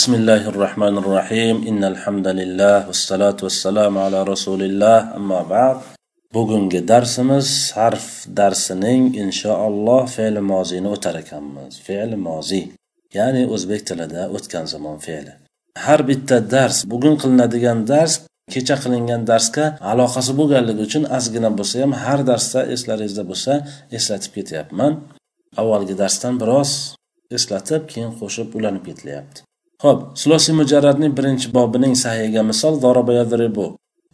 [0.00, 5.77] بسم الله الرحمن الرحيم إن الحمد لله والصلاة والسلام على رسول الله أما بعد
[6.33, 12.61] bugungi darsimiz harf darsining inshaalloh fe'li mozini o'tar ekanmiz fe'li mozi
[13.17, 15.33] ya'ni o'zbek tilida o'tgan zamon fe'li
[15.85, 18.13] har bitta dars bugun qilinadigan dars
[18.53, 23.53] kecha qilingan darsga aloqasi bo'lganligi uchun ozgina bo'lsa ham har darsda eslaringizda bo'lsa
[23.97, 24.93] eslatib ketyapman
[25.61, 26.71] avvalgi darsdan biroz
[27.37, 29.41] eslatib keyin qo'shib ulanib ketilyapti
[29.83, 33.65] Ho'p sulosi mujarradning birinchi bobining sahiga misol doroba yadribu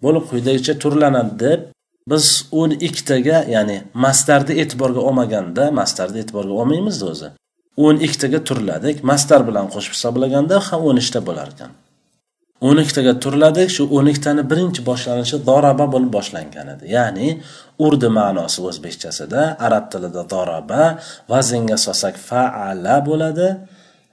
[0.04, 1.60] bo'lib quyidagicha turlanadi deb
[2.12, 2.26] biz
[2.60, 7.30] o'n ikkitaga ya'ni mastarni e'tiborga olmaganda mastarni e'tiborga olmaymizda o'zi.
[7.86, 11.72] O'n ikkitaga turladik mastar bilan qo'shib hisoblaganda ham o'n ikkita bo'lar ekan.
[12.68, 16.86] O'n ikkitaga turladik shu o'n ikkitani birinchi boshlanishi doraba bo'lib boshlangan edi.
[16.98, 17.28] Ya'ni
[17.86, 20.84] urdi ma'nosi o'zbekchasida arab tilida doraba
[21.34, 23.50] vaznga solsak faala bo'ladi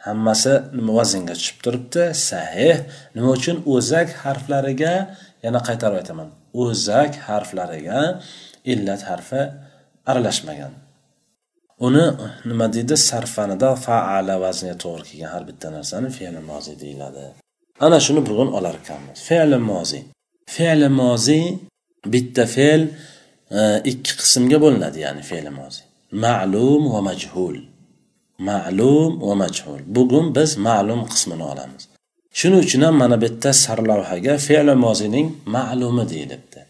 [0.07, 2.03] hammasi nima vaznga tushib turibdi?
[2.31, 2.77] Sahih.
[3.17, 3.57] Nima uchun?
[3.75, 4.95] O'zak harflariga
[5.45, 6.29] yana qaytarib aytaman.
[6.65, 8.01] O'zak harflariga
[8.73, 9.43] illat harfi
[10.11, 10.73] aralashmagan.
[11.87, 12.05] Uni
[12.51, 12.95] nima deydi?
[13.11, 17.25] Sarfanida faala vazniga to'g'ri kelgan har bitta narsani fe'li mozi deyiladi.
[17.85, 20.01] Ana shuni bugun olar ekanmiz fe'li mozi.
[20.55, 21.41] Fe'li mozi
[22.13, 22.83] bitta fe'l
[23.59, 25.83] e, ikki qismga bo'linadi ya'ni fe'li mozi.
[26.25, 27.57] Ma'lum va majhul.
[28.39, 29.81] Ma'lum va majhul.
[29.87, 31.83] Bugun biz ma'lum qismini olamiz.
[32.39, 36.61] Shuning uchun ham mana bu yerda sarlavhaga fe'li mozining ma'lumi deyilibdi.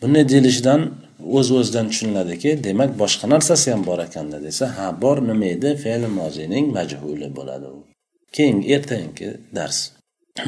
[0.00, 0.80] Bunday deyilishidan
[1.38, 5.70] o'z uz o'zidan tushuniladiki demak boshqa narsasi ham bor ekanda desa ha bor nima edi?
[5.84, 7.78] Fe'li mozining majhuli bo'ladi u.
[8.36, 9.78] Keyingi ertangi dars.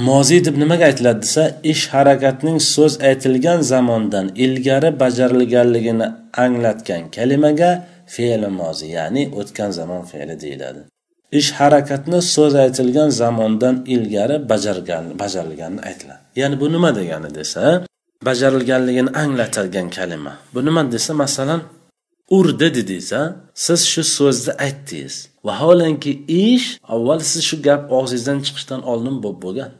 [0.08, 1.42] Moziy deb nimaga aytiladi desa
[1.73, 6.06] ish harakatning so'z aytilgan zamondan ilgari bajarilganligini
[6.45, 7.70] anglatgan kalimaga
[8.14, 10.80] fe'li mozi ya'ni o'tgan zamon fe'li deyiladi.
[11.40, 17.62] Ish harakatni so'z aytilgan zamondan ilgari bajargan bajarilganini aytiladi ya'ni bu nima degani desa
[18.28, 20.32] bajarilganligini anglatadigan kalima.
[20.54, 21.60] Bu nima desa masalan
[22.30, 23.12] urdi dedingiz
[23.64, 25.14] siz shu so'zni aytdingiz.
[25.46, 29.70] Vaholanki ish avval siz shu gap og'zingizdan chiqishdan oldin bo'lib bo'lgan.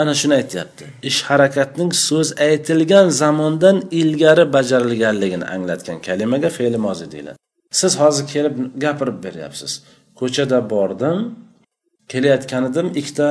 [0.00, 0.84] Ana shuni aytyapti.
[1.10, 7.38] Ish harakatning so'z aytilgan zamondan ilgari bajarilganligini anglatgan kalimaga fe'li mozi deyiladi.
[7.80, 8.54] Siz hozir kelib
[8.84, 9.72] gapirib beryapsiz.
[10.20, 11.18] Ko'chada bordim
[12.12, 13.28] kelayotgan edim ikkita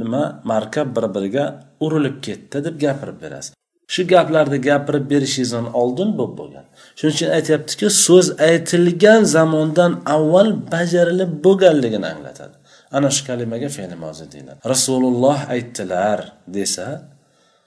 [0.00, 1.44] nima markab bir biriga
[1.84, 3.54] urilib ketdi deb gapirib berasiz.
[3.94, 6.64] Shu gaplarni gapirib berishingizdan oldin bo'lib bo'lgan.
[6.98, 12.56] Shuning uchun aytyaptiki so'z aytilgan zamondan avval bajarilib bo'lganligini anglatadi.
[12.96, 14.58] Ana shu kalimaga fe'li mozi deyiladi.
[14.72, 16.18] Rasululloh aytdilar
[16.56, 16.86] desa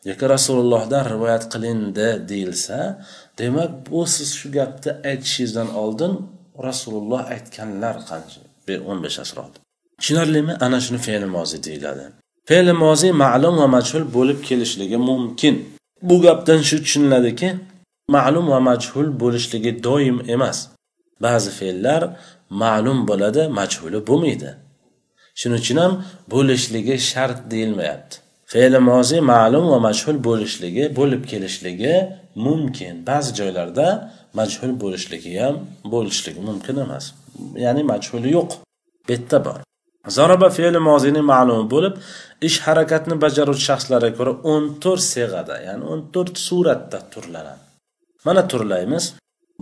[0.10, 2.78] yoki rasulullohdan rivoyat qilindi deyilsa
[3.40, 6.14] demak bu siz shu gapni aytishingizdan oldin
[6.68, 8.42] rasululloh aytganlar qancha?
[8.90, 9.38] O'n besh asr
[10.00, 10.54] tushunarlimi?
[10.66, 12.06] Ana shuni fe'li mozi deyiladi.
[12.50, 15.56] Fe'li mozi ma'lum va majhul bo'lib kelishligi mumkin.
[16.10, 17.50] Bu gapdan shu tushuniladiki
[18.16, 20.58] ma'lum va majhul bo'lishligi doim emas.
[21.26, 22.02] Ba'zi fe'llar
[22.64, 24.50] ma'lum bo'ladi majhuli bo'lmaydi.
[25.40, 25.94] shuning uchun ham
[26.34, 28.16] bo'lishligi shart deyilmayapti.
[28.52, 31.94] Fe'li mozi ma'lum va majhul bo'lishligi bo'lib kelishligi
[32.46, 32.94] mumkin.
[33.10, 33.88] Ba'zi joylarda
[34.40, 35.56] majhul bo'lishligi ham
[35.94, 37.06] bo'lishligi mumkin emas.
[37.66, 38.50] Ya'ni majhuli yo'q.
[39.08, 39.60] Bu yerda bor.
[40.18, 41.94] Zaraba fe'li mozini ma'lumi bo'lib
[42.48, 47.64] ish harakatni bajaruvchi shaxslarga ko'ra o'n to'rt seg'ada ya'ni o'n to'rt suratda turlanadi.
[48.26, 49.06] Mana turlaymiz.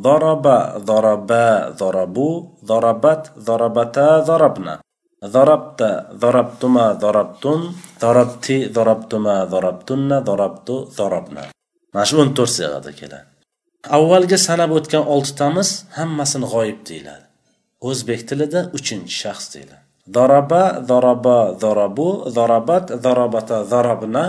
[0.06, 0.58] Doroba
[0.90, 1.46] doroba
[1.80, 2.30] dorobu
[2.70, 4.74] dorobat dorobata dorobna
[5.24, 11.44] Zarabta, zarabtuma, zarabtun, zarabti, zarabtuma, zarabtunna, zarabtu, zarabna.
[11.94, 13.26] Mana shu 14 sig'ada keladi.
[13.98, 17.26] Avvalgi sanab o'tgan oltitamiz hammasini g'oyib deyiladi.
[17.90, 19.84] O'zbek tilida 3-shaxs deyiladi.
[20.16, 24.26] Zaraba, zaraba, zarabu, zarabat, zarabata, zarabna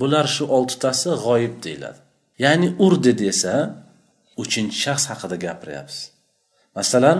[0.00, 1.98] bular shu oltitasi g'oyib deyiladi.
[2.44, 3.54] Ya'ni urdi desa,
[4.38, 6.02] 3-shaxs haqida gapiryapsiz.
[6.76, 7.18] Masalan,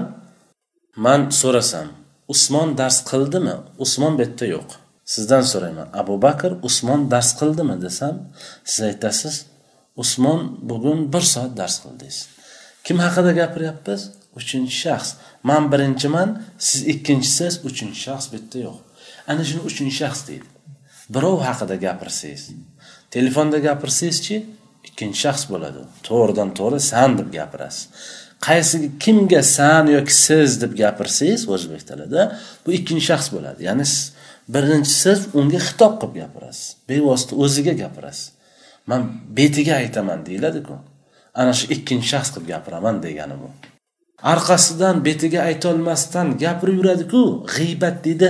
[1.04, 1.88] man so'rasam,
[2.32, 3.54] usmon dars qildimi?
[3.84, 4.68] Usmon bu yerda yo'q.
[5.14, 5.88] Sizdan so'rayman.
[6.00, 8.14] Abu bakr usmon dars qildimi desam
[8.70, 9.34] siz aytasiz
[10.02, 10.40] usmon
[10.70, 12.18] bugun bir soat dars qildingiz.
[12.84, 14.00] Kim haqida gapiryapmiz?
[14.38, 15.10] Uchinchi shaxs.
[15.48, 16.30] Man birinchiman
[16.68, 18.78] siz ikkinchisiz uchinchi shaxs bu yerda yo'q.
[19.30, 20.48] Ana shuni uchinchi shaxs deydi.
[21.14, 22.42] Birov haqida gapirsangiz
[23.14, 24.36] telefonda gapirsangizchi
[24.88, 25.82] ikkinchi shaxs bo'ladi.
[26.06, 27.82] To'g'ridan to'g'ri san deb gapirasiz.
[28.46, 32.22] Qaysi kimga san yoki siz deb gapirsangiz o'zbek tilida
[32.64, 33.60] bu ikkinchi shaxs bo'ladi.
[33.68, 33.86] Ya'ni
[34.54, 36.66] birinchi siz unga xitob qilib gapirasiz.
[36.88, 38.26] Bevosita o'ziga gapirasiz.
[38.90, 39.02] Man
[39.36, 40.74] betiga aytaman deyiladiku
[41.40, 43.48] ana shu ikkinchi shaxs qilib gapiraman degani bu.
[44.32, 47.22] Orqasidan betiga aytolmasdan gapirib yuradiku
[47.54, 48.28] g'iybat deydi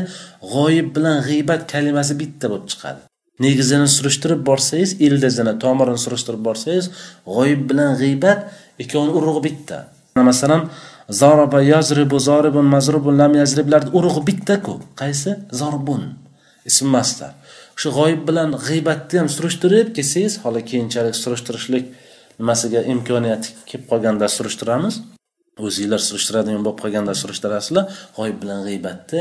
[0.53, 3.03] g'oyib bilan g'iybat kalimasi bitta bo'lib chiqadi.
[3.45, 6.87] Negizini surishtirib borsangiz ildizini tomirini surishtirib borsangiz
[7.35, 8.41] g'oyib bilan g'iybat
[8.83, 9.79] ikkovini urug'i bitta.
[10.23, 10.71] Masalan
[11.11, 15.31] zoroba yazribu zoribun mazrubun lam yazriblarni urug'i bittaku qaysi?
[15.61, 16.03] Zorbun
[16.71, 17.33] ism mastar
[17.77, 21.85] o'sha g'oyib bilan g'iybatni ham surishtirib kelsangiz hali keyinchalik surishtirishlik
[22.39, 24.95] nimasiga imkoniyati kelib qolganda surishtiramiz.
[25.67, 27.85] O'zinglar surishtiradigan bo'lib qolganda surishtirasizlar.
[28.17, 29.21] G'oyib bilan g'iybatni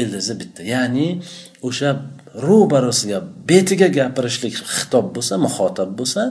[0.00, 0.62] ildizi bitta.
[0.74, 1.08] Ya'ni
[1.68, 1.90] o'sha
[2.48, 3.18] ro'barasiga
[3.48, 6.22] betiga gapirishlik xitob bo'lsa muxotab bo'lsa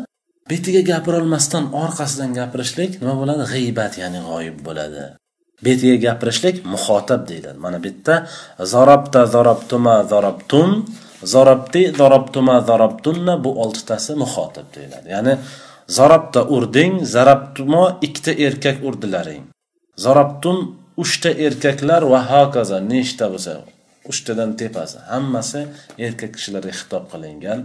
[0.50, 3.44] betiga gapirolmasdan orqasidan gapirishlik nima bo'ladi?
[3.54, 5.04] G'iybat ya'ni g'oyib bo'ladi.
[5.66, 7.58] Betiga gapirishlik muxotab deyiladi.
[7.66, 8.16] Mana bu yerda
[8.74, 10.70] zarobta zarobtuma zarobtum
[11.34, 15.08] zarobti zarobtuma zarobtunna bu oltitasi muxotab deyiladi.
[15.16, 15.34] Ya'ni
[15.98, 19.44] zarabta urding zarabtumo ikkita erkak urdilaring
[19.98, 20.58] zarobtum
[21.04, 23.54] uchta erkaklar va hokazo nechta bo'lsa
[24.12, 25.62] uchtadan tepasi hammasi
[26.06, 27.60] erkak kishilarga xitob qilingan.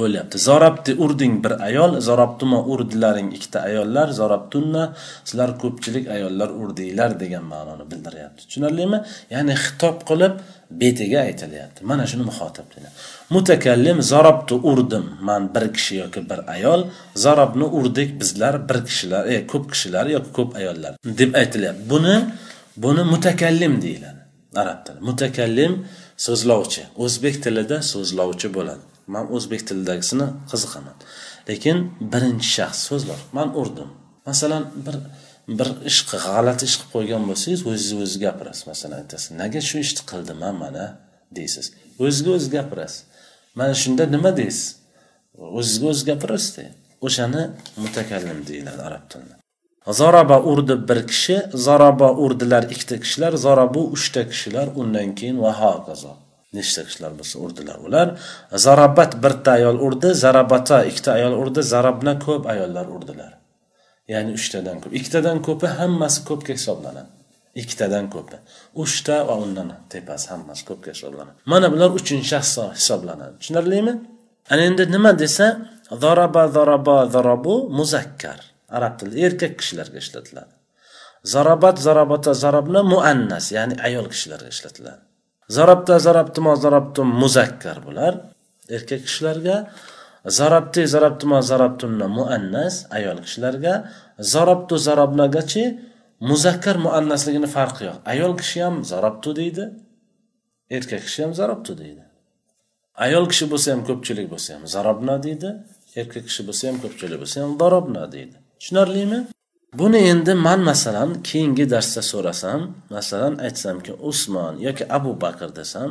[0.00, 0.38] Bo'lyapti.
[0.48, 4.82] Zorabti urding bir ayol zorabtuma urdilaring ikkita ayollar zorabtunna
[5.24, 8.98] sizlar ko'pchilik ayollar urdinglar degan ma'noni bildiryapti tushunarlimi?
[9.34, 10.34] Ya'ni xitob qilib
[10.80, 11.84] betiga aytilyapti.
[11.90, 12.66] Mana shuni muxotab
[13.30, 16.80] mutakallim zarabtu urdim man bir kishi yoki bir ayol
[17.24, 21.90] zarabni urdik bizlar bir kishilar e, ko'p kishilar yoki ko'p ayollar deb aytilyapti.
[21.90, 22.16] Buni
[22.76, 24.23] buni mutakallim deyiladi.
[24.62, 25.72] Arab tili mutakallim
[26.26, 26.82] so'zlovchi.
[27.04, 28.84] O'zbek tilida so'zlovchi bo'ladi.
[29.14, 30.96] Man o'zbek tilidagisini qiziqaman.
[31.48, 31.78] Lekin
[32.12, 33.90] birinchi shaxs so'zlar man urdim.
[34.28, 34.96] Masalan bir
[35.58, 38.64] bir ish g'alati ish qilib qo'ygan bo'lsangiz o'zingiz o'zi gapirasiz.
[38.72, 40.86] Masalan aytasiz nega shu ishni qildim mana?
[41.38, 41.72] deysiz.
[41.98, 43.04] O'zizga o'zi gapirasiz.
[43.58, 44.66] Mana shunda nima deysiz?
[45.58, 46.64] O'zizga o'zi gapirasizda.
[47.06, 47.42] O'shani
[47.84, 49.43] mutakallim deyiladi arab tilida.
[49.86, 56.12] Zaraba urdi bir kishi zaraba urdilar ikkita kishilar zarabu uchta kishilar undan keyin va hokazo
[56.56, 58.08] nechta kishilar bo'lsa urdilar ular.
[58.66, 63.32] Zarabat birta ayol urdi zarabata ikkita ayol urdi zarabna ko'p ayollar urdilar.
[64.12, 64.92] Ya'ni uchtadan ko'p.
[64.98, 67.10] Ikkitadan ko'pi hammasi ko'pga hisoblanadi.
[67.62, 68.36] Ikkitadan ko'pi.
[68.82, 71.36] Uchta va undan tepasi hammasi ko'pga hisoblanadi.
[71.52, 73.34] Mana bular uchinchi shaxs hisoblanadi.
[73.40, 73.94] Tushunarlimi?
[74.52, 75.46] Ana endi nima desa
[76.02, 78.53] zaraba zaraba zarabu muzakkar.
[78.78, 80.52] Arab tilida erkak kishilarga ishlatiladi.
[81.34, 85.02] Zarabat zarabata zarabna muannas ya'ni ayol kishilarga ishlatiladi.
[85.56, 88.14] Zarabta zarabtimo zarabtum muzakkar bular
[88.76, 89.56] erkak kishilarga
[90.38, 93.74] zarabti zarabtimo zarabtunna muannas ayol kishilarga
[94.32, 95.64] zarabtu zarabnagachi
[96.30, 97.98] muzakkar muannasligini farqi yo'q.
[98.12, 99.64] Ayol kishi ham zarabtu deydi
[100.76, 102.02] erkak kishi ham zarabtu deydi.
[103.04, 105.48] Ayol kishi bo'lsa ham ko'pchilik bo'lsa ham zarabna deydi
[106.00, 108.36] erkak kishi bo'lsa ham ko'pchilik bo'lsa ham darobna deydi.
[108.64, 109.26] Tushunarlimi?
[109.78, 112.60] Buni endi man masalan keyingi darsda so'rasam
[112.96, 115.90] masalan aytsamki usmon yoki abu bakr desam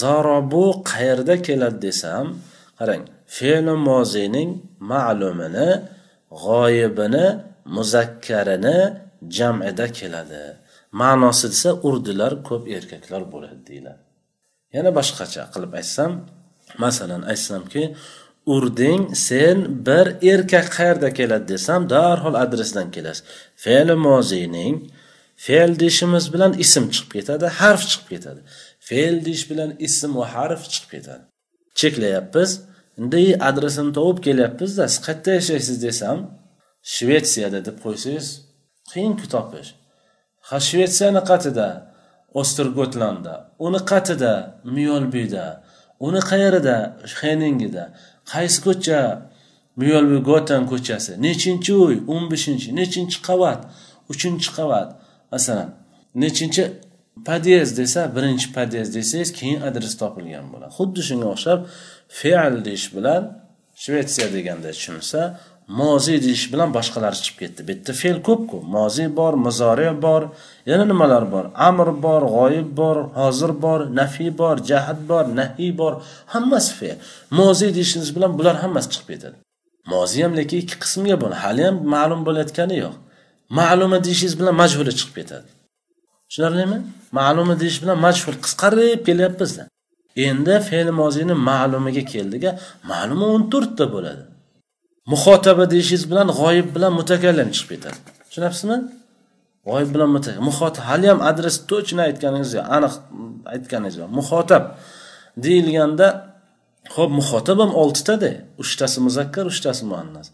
[0.00, 1.78] zarobu qayerda keladi?
[1.86, 2.26] desam
[2.78, 3.02] qarang
[3.36, 4.50] fe'li moziyning
[4.90, 5.68] ma'lumini
[6.42, 7.26] g'oyibini
[7.76, 8.78] muzakkarini
[9.36, 10.44] jamida keladi.
[11.00, 14.02] Ma'nosi desa urdilar ko'p erkaklar bo'ladi deyiladi.
[14.74, 16.10] Yana boshqacha qilib aytsam
[16.84, 17.82] masalan aytsamki
[18.54, 23.24] urding sen bir erkak qayerda keladi desam darhol adresdan kelasiz.
[23.64, 24.76] Fe'li moziyning
[25.44, 28.40] fe'l deyishimiz bilan ism chiqib ketadi harf chiqib ketadi.
[28.88, 31.24] Fe'l deyish bilan ism va harf chiqib ketadi.
[31.80, 32.50] Cheklayapmiz.
[33.00, 36.18] Endi adresini topib kelyapmizda siz qayerda yashaysiz desam
[36.94, 38.26] shvetsiyada deb qo'ysangiz
[38.90, 39.70] qiyinku topish.
[40.48, 41.68] Ha shvetsiyani qatida
[42.40, 43.34] ostergotlanda
[43.66, 44.32] uni qatida
[44.76, 45.46] myolbida
[46.06, 46.76] uni qayerida
[47.18, 47.84] xeningida
[48.32, 49.00] qaysi ko'cha?
[49.80, 51.12] Myolbi gotan ko'chasi.
[51.26, 51.96] Nechinchi uy?
[52.14, 52.68] O'n beshinchi.
[52.80, 53.60] Nechinchi qavat?
[54.12, 54.88] Uchinchi qavat.
[55.32, 55.68] Masalan
[56.24, 56.62] nechinchi
[57.28, 60.72] podyezd desa birinchi podyezd desangiz keyin adres topilgan bo'ladi.
[60.78, 61.60] Xuddi shunga o'xshab
[62.20, 63.22] fe'l deyish bilan
[63.82, 65.20] shvetsiya deganda tushunsa
[65.80, 67.60] moziy deyish bilan boshqalari chiqib ketdi.
[67.66, 68.56] Bu yerda fe'l ko'pku.
[68.76, 70.22] Moziy bor muzori bor
[70.70, 71.44] yana nimalar bor?
[71.68, 75.92] Amr bor g'oyib bor hozir bor nafiy bor jahd bor nahiy bor
[76.34, 76.96] hammasi fe'l.
[77.38, 79.36] Moziy deyishingiz bilan bular hammasi chiqib ketadi.
[79.92, 82.94] Moziy ham lekin ikki qismga bo'linadi hali ham ma'lum bo'layotgani yo'q.
[83.58, 85.48] Ma'luma deyishingiz bilan majhuli chiqib ketadi.
[86.28, 86.78] Tushunarlimi?
[87.18, 89.62] Ma'luma deyish bilan majhul qisqarib kelyapmizda.
[90.26, 92.50] Endi fe'l moziyni ma'lumiga keldiga
[92.90, 94.22] ma'luma o'n to'rtta bo'ladi.
[95.12, 97.98] Muxotaba deyishingiz bilan g'oyib bilan mutakallim chiqib ketadi.
[98.28, 98.76] Tushunyapsizmi
[99.68, 100.10] g'oyib bilan
[100.48, 102.94] muxotib hali ham adres точно aytganingiz yo'q aniq
[103.54, 104.08] aytganingiz yo'q.
[104.18, 104.64] Muxotab
[105.44, 106.06] deyilganda
[106.96, 108.30] ho'p muxotab ham oltitada
[108.62, 110.26] uchtasi muzakkar uchtasi muannas.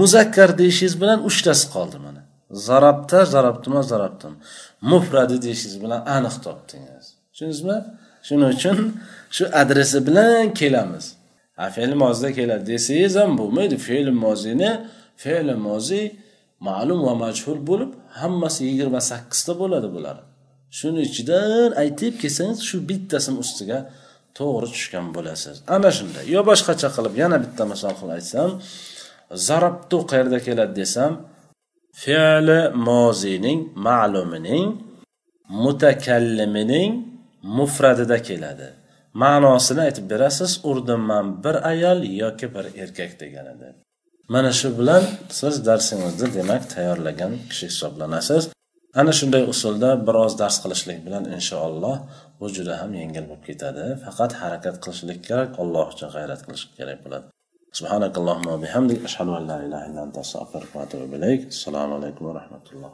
[0.00, 2.22] Muzakkar deyishingiz bilan uchtasi qoldi mana.
[2.68, 4.32] Zarabta zarabtuma zarabtum.
[4.90, 7.04] Mufradi deyishingiz bilan aniq topdingiz.
[7.32, 7.78] Tushundingizmi?
[8.26, 8.78] Shuning uchun
[9.36, 11.06] shu adresi bilan kelamiz.
[11.74, 13.76] Fe'l mozida keladi desangiz ham bo'lmaydi.
[13.86, 14.70] Fe'l mozini
[15.22, 16.02] fe'l mozi
[16.66, 20.16] ma'lum va majhul bo'lib hammasi yigirma sakkizta bo'ladi bular.
[20.78, 23.78] Shuni ichidan aytib kelsangiz shu bittasini ustiga
[24.38, 25.56] to'g'ri tushgan bo'lasiz.
[25.76, 26.24] Ana shunday.
[26.34, 28.50] Yo boshqacha qilib yana bitta misol qilib aytsam
[29.48, 31.12] zarabtu qayerda keladi desam
[32.02, 34.66] fe'li mozining ma'lumining
[35.64, 36.90] mutakallimining
[37.58, 38.68] mufradida keladi.
[39.22, 43.68] Ma'nosini aytib berasiz urdim man bir ayol yoki bir erkak deganida
[44.33, 45.03] mana shu bilan
[45.39, 48.43] siz darsingizni demak tayyorlagan kishi hisoblanasiz
[49.01, 51.95] ana shunday usulda biroz dars qilishlik bilan inshaalloh
[52.39, 56.99] bu juda ham yengil bo'lib ketadi faqat harakat qilishlik kerak alloh uchun g'ayrat qilish kerak
[57.05, 57.27] bo'ladi
[57.79, 62.65] سبحانك اللهم وبحمدك أشهد أن لا إله إلا أنت أستغفرك وأتوب إليك السلام عليكم ورحمة
[62.73, 62.93] الله